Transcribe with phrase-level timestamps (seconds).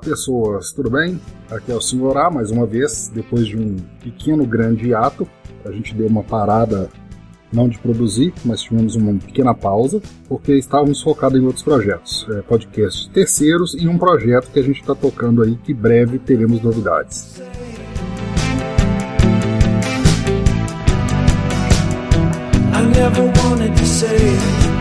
[0.00, 1.20] pessoas, tudo bem?
[1.50, 5.28] Aqui é o Senhor A, mais uma vez, depois de um pequeno grande ato.
[5.64, 6.88] A gente deu uma parada,
[7.52, 12.42] não de produzir, mas tivemos uma pequena pausa, porque estávamos focados em outros projetos, é,
[12.42, 17.40] podcasts terceiros e um projeto que a gente está tocando aí, que breve teremos novidades.
[22.72, 24.79] I never wanted to say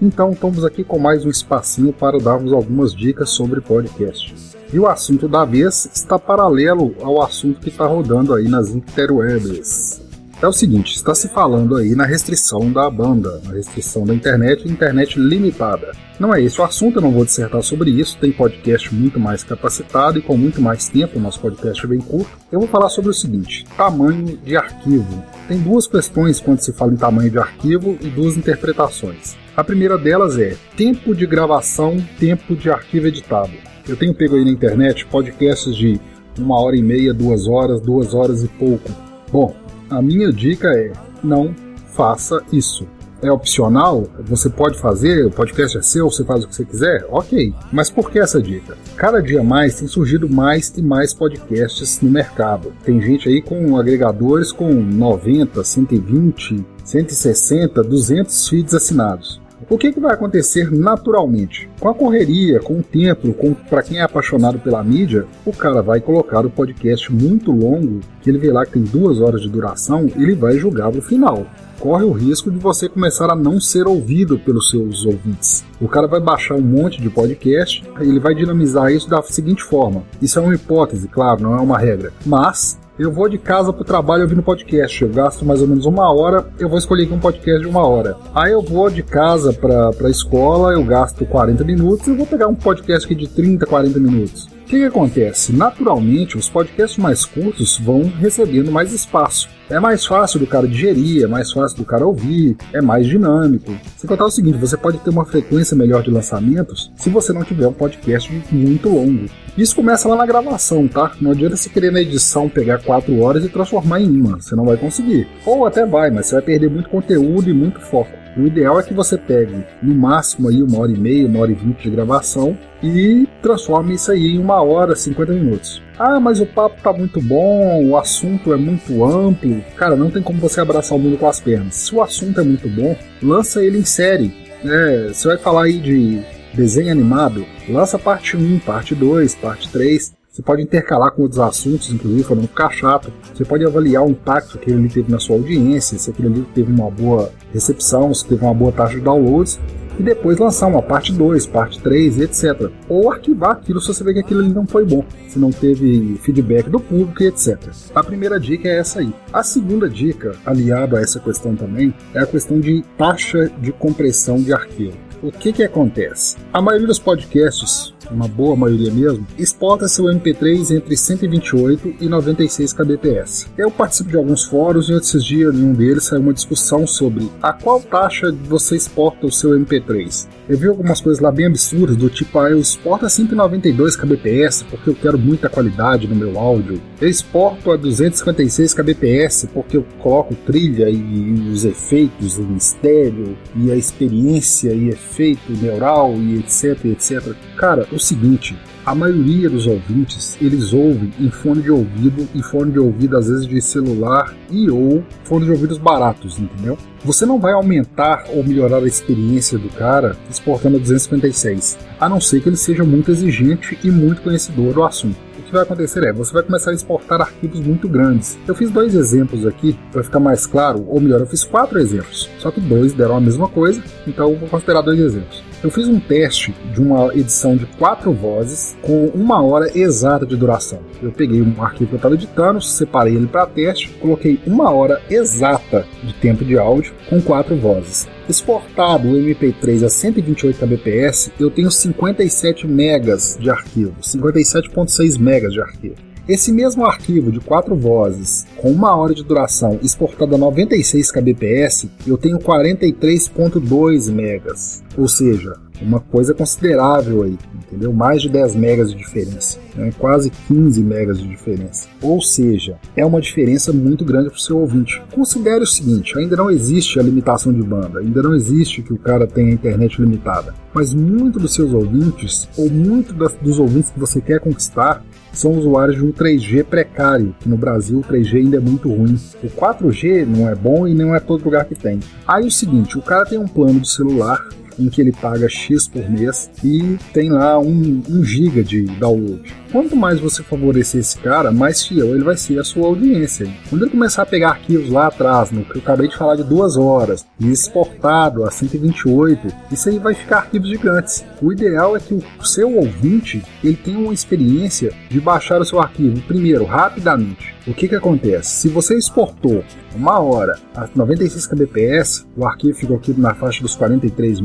[0.00, 4.34] Então estamos aqui com mais um espacinho para darmos algumas dicas sobre podcast.
[4.72, 10.05] E o assunto da vez está paralelo ao assunto que está rodando aí nas interwebs.
[10.42, 14.68] É o seguinte, está se falando aí na restrição da banda, na restrição da internet,
[14.68, 15.92] internet limitada.
[16.20, 19.42] Não é esse o assunto, eu não vou dissertar sobre isso, tem podcast muito mais
[19.42, 22.30] capacitado e com muito mais tempo, o nosso podcast é bem curto.
[22.52, 25.24] Eu vou falar sobre o seguinte, tamanho de arquivo.
[25.48, 29.38] Tem duas questões quando se fala em tamanho de arquivo e duas interpretações.
[29.56, 33.52] A primeira delas é tempo de gravação, tempo de arquivo editado.
[33.88, 35.98] Eu tenho pego aí na internet podcasts de
[36.38, 38.90] uma hora e meia, duas horas, duas horas e pouco.
[39.32, 39.54] Bom,
[39.90, 40.92] a minha dica é
[41.22, 41.54] não
[41.88, 42.86] faça isso.
[43.22, 47.06] É opcional, você pode fazer, o podcast é seu, você faz o que você quiser,
[47.08, 47.52] ok.
[47.72, 48.76] Mas por que essa dica?
[48.94, 52.74] Cada dia mais tem surgido mais e mais podcasts no mercado.
[52.84, 59.40] Tem gente aí com agregadores com 90, 120, 160, 200 feeds assinados.
[59.68, 61.68] O que, que vai acontecer naturalmente?
[61.80, 65.82] Com a correria, com o tempo, com para quem é apaixonado pela mídia, o cara
[65.82, 69.48] vai colocar o podcast muito longo, que ele vê lá que tem duas horas de
[69.48, 71.46] duração, ele vai julgar no final
[71.78, 75.64] corre o risco de você começar a não ser ouvido pelos seus ouvintes.
[75.80, 80.02] O cara vai baixar um monte de podcast, ele vai dinamizar isso da seguinte forma:
[80.20, 83.84] isso é uma hipótese, claro, não é uma regra, mas eu vou de casa pro
[83.84, 85.02] trabalho ouvindo podcast.
[85.02, 87.86] Eu gasto mais ou menos uma hora, eu vou escolher aqui um podcast de uma
[87.86, 88.16] hora.
[88.34, 92.48] Aí eu vou de casa pra, pra escola, eu gasto 40 minutos, eu vou pegar
[92.48, 94.44] um podcast aqui de 30, 40 minutos.
[94.44, 95.52] O que, que acontece?
[95.52, 99.48] Naturalmente, os podcasts mais curtos vão recebendo mais espaço.
[99.68, 103.74] É mais fácil do cara digerir, é mais fácil do cara ouvir, é mais dinâmico.
[103.96, 107.42] Se contar o seguinte, você pode ter uma frequência melhor de lançamentos se você não
[107.42, 109.26] tiver um podcast muito longo.
[109.58, 111.10] Isso começa lá na gravação, tá?
[111.20, 114.66] Não adianta você querer na edição pegar 4 horas e transformar em uma, você não
[114.66, 115.26] vai conseguir.
[115.44, 118.10] Ou até vai, mas você vai perder muito conteúdo e muito foco.
[118.36, 121.50] O ideal é que você pegue no máximo aí uma hora e meia, uma hora
[121.50, 125.82] e vinte de gravação e transforme isso aí em uma hora, 50 minutos.
[125.98, 129.62] Ah, mas o papo tá muito bom, o assunto é muito amplo.
[129.76, 131.74] Cara, não tem como você abraçar o mundo com as pernas.
[131.74, 134.30] Se o assunto é muito bom, lança ele em série.
[134.62, 136.20] É, você vai falar aí de
[136.52, 140.14] desenho animado, lança parte 1, parte 2, parte 3.
[140.28, 143.10] Você pode intercalar com outros assuntos, inclusive, para não ficar chato.
[143.32, 146.70] Você pode avaliar o impacto que ele teve na sua audiência, se aquele livro teve
[146.70, 149.58] uma boa recepção, se teve uma boa taxa de downloads,
[149.98, 152.70] e depois lançar uma parte 2, parte 3, etc.
[152.88, 156.18] Ou arquivar aquilo se você vê que aquilo ali não foi bom, se não teve
[156.22, 157.58] feedback do público etc.
[157.94, 159.12] A primeira dica é essa aí.
[159.32, 164.36] A segunda dica, aliado a essa questão também, é a questão de taxa de compressão
[164.36, 165.05] de arquivo.
[165.22, 166.36] O que que acontece?
[166.52, 172.72] A maioria dos podcasts uma boa maioria mesmo, exporta seu MP3 entre 128 e 96
[172.72, 173.50] kbps.
[173.56, 177.30] Eu participo de alguns fóruns e esses dias em um deles saiu uma discussão sobre
[177.42, 180.28] a qual taxa você exporta o seu MP3.
[180.48, 184.64] Eu vi algumas coisas lá bem absurdas, do tipo, ah, eu exporto a 192 kbps
[184.70, 186.80] porque eu quero muita qualidade no meu áudio.
[187.00, 193.72] Eu exporto a 256 kbps porque eu coloco trilha e os efeitos em estéreo e
[193.72, 197.34] a experiência e efeito neural e etc, etc.
[197.56, 202.72] Cara, o seguinte, a maioria dos ouvintes, eles ouvem em fone de ouvido e fone
[202.72, 206.76] de ouvido às vezes de celular e ou fone de ouvidos baratos, entendeu?
[207.04, 212.20] Você não vai aumentar ou melhorar a experiência do cara exportando a 256, a não
[212.20, 216.12] ser que ele seja muito exigente e muito conhecedor do assunto que vai acontecer é,
[216.12, 218.38] você vai começar a exportar arquivos muito grandes.
[218.46, 222.28] Eu fiz dois exemplos aqui, para ficar mais claro, ou melhor, eu fiz quatro exemplos,
[222.38, 225.42] só que dois deram a mesma coisa, então eu vou considerar dois exemplos.
[225.66, 230.36] Eu fiz um teste de uma edição de quatro vozes com uma hora exata de
[230.36, 230.78] duração.
[231.02, 235.02] Eu peguei um arquivo que eu estava editando, separei ele para teste, coloquei uma hora
[235.10, 238.06] exata de tempo de áudio com quatro vozes.
[238.28, 245.60] Exportado o MP3 a 128 kbps, eu tenho 57 megas de arquivo, 57.6 megas de
[245.60, 245.96] arquivo.
[246.28, 251.88] Esse mesmo arquivo de quatro vozes, com uma hora de duração, exportado a 96 kbps,
[252.04, 254.82] eu tenho 43.2 megas.
[254.98, 257.92] Ou seja, uma coisa considerável aí, entendeu?
[257.92, 259.92] Mais de 10 megas de diferença, né?
[259.98, 261.88] quase 15 megas de diferença.
[262.00, 265.02] Ou seja, é uma diferença muito grande para o seu ouvinte.
[265.14, 268.98] Considere o seguinte: ainda não existe a limitação de banda, ainda não existe que o
[268.98, 274.00] cara tenha internet limitada, mas muito dos seus ouvintes, ou muito das, dos ouvintes que
[274.00, 275.02] você quer conquistar,
[275.32, 279.18] são usuários de um 3G precário, que no Brasil o 3G ainda é muito ruim.
[279.42, 282.00] O 4G não é bom e não é todo lugar que tem.
[282.26, 285.88] Aí o seguinte, o cara tem um plano de celular em que ele paga X
[285.88, 289.42] por mês e tem lá um, um giga de download.
[289.72, 293.46] Quanto mais você favorecer esse cara, mais fiel ele vai ser a sua audiência.
[293.68, 296.44] Quando ele começar a pegar arquivos lá atrás, no que eu acabei de falar de
[296.44, 301.24] duas horas, e exportado a 128, isso aí vai ficar arquivos gigantes.
[301.42, 305.80] O ideal é que o seu ouvinte ele tenha uma experiência de baixar o seu
[305.80, 307.54] arquivo primeiro rapidamente.
[307.66, 308.50] O que que acontece?
[308.62, 309.64] Se você exportou
[309.94, 314.40] uma hora a 96 kbps, o arquivo ficou aqui na faixa dos 43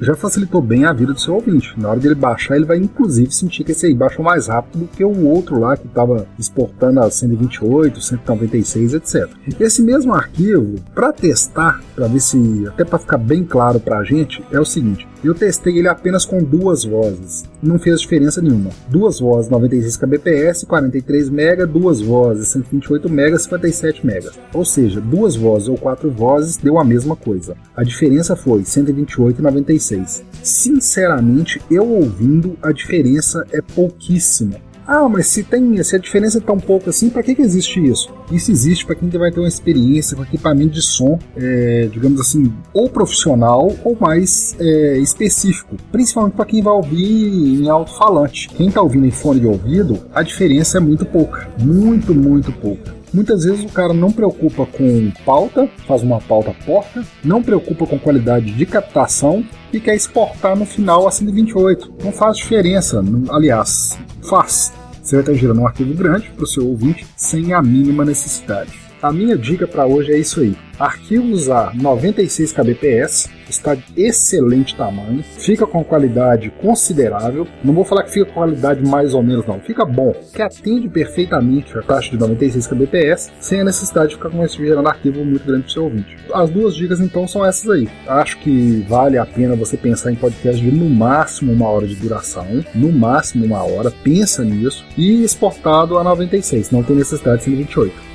[0.00, 1.74] já facilitou bem a vida do seu ouvinte.
[1.78, 4.86] Na hora dele baixar, ele vai inclusive sentir que esse aí baixou mais rápido do
[4.86, 9.28] que o outro lá que estava exportando a 128, 196, etc.
[9.58, 14.04] Esse mesmo arquivo, para testar, para ver se até para ficar bem claro para a
[14.04, 18.70] gente, é o seguinte: eu testei ele apenas com duas vozes, não fez diferença nenhuma.
[18.88, 24.30] Duas vozes 96 kbps, 43 MB, duas vozes 128 MB, 57 MB.
[24.54, 27.56] Ou seja, duas vozes ou quatro vozes deu a mesma coisa.
[27.76, 30.24] A diferença foi 128 e 96.
[30.42, 34.67] Sinceramente, eu ouvindo, a diferença é pouquíssima.
[34.90, 37.78] Ah, mas se tem, se a diferença é tão pouco assim, para que, que existe
[37.78, 38.08] isso?
[38.32, 42.50] Isso existe para quem vai ter uma experiência com equipamento de som, é, digamos assim,
[42.72, 48.48] ou profissional ou mais é, específico, principalmente para quem vai ouvir em alto-falante.
[48.48, 52.96] Quem está ouvindo em fone de ouvido, a diferença é muito pouca, muito, muito pouca.
[53.12, 57.98] Muitas vezes o cara não preocupa com pauta, faz uma pauta porca, não preocupa com
[57.98, 61.92] qualidade de captação e quer exportar no final a 128.
[62.02, 64.77] Não faz diferença, aliás, faz.
[65.08, 68.87] Você vai estar gerando um arquivo grande para o seu ouvinte sem a mínima necessidade.
[69.00, 70.56] A minha dica para hoje é isso aí.
[70.76, 77.46] Arquivos a 96 kbps, está de excelente tamanho, fica com qualidade considerável.
[77.62, 79.60] Não vou falar que fica com qualidade mais ou menos, não.
[79.60, 84.30] Fica bom, que atende perfeitamente a taxa de 96 kbps, sem a necessidade de ficar
[84.30, 86.16] com esse gerando arquivo muito grande para o seu ouvinte.
[86.34, 87.88] As duas dicas então são essas aí.
[88.06, 91.94] Acho que vale a pena você pensar em podcast de no máximo uma hora de
[91.94, 97.44] duração, no máximo uma hora, pensa nisso, e exportado a 96, não tem necessidade de
[97.44, 98.07] 128.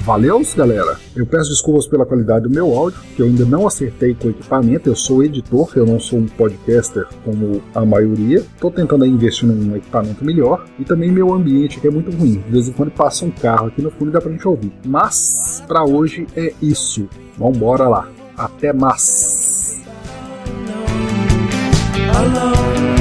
[0.00, 0.98] Valeu, galera!
[1.16, 4.30] Eu peço desculpas pela qualidade do meu áudio, que eu ainda não acertei com o
[4.30, 4.88] equipamento.
[4.88, 8.38] Eu sou editor, eu não sou um podcaster como a maioria.
[8.38, 10.66] Estou tentando investir num equipamento melhor.
[10.78, 12.42] E também meu ambiente que é muito ruim.
[12.46, 14.72] De vez em quando passa um carro aqui no fundo e dá pra gente ouvir.
[14.84, 17.08] Mas, para hoje é isso.
[17.38, 18.08] Vambora lá.
[18.36, 19.82] Até mais!
[22.14, 22.94] Alone,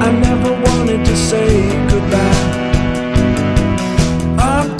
[0.00, 1.48] I never wanted to say
[1.90, 2.53] goodbye.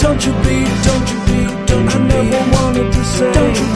[0.05, 3.33] Don't you be, don't you be, don't you I never wanted to say.
[3.33, 3.74] Don't you